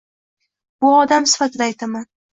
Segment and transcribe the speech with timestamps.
[0.85, 2.09] Bu odam sifatida aytaman.